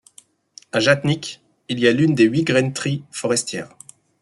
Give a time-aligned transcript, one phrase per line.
[0.71, 3.69] À Jatznick, il y a l'une des huit graineteries forestières.